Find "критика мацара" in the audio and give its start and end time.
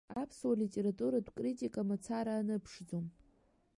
1.37-2.33